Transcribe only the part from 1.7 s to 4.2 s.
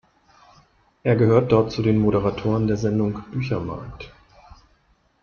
zu den Moderatoren der Sendung "Büchermarkt".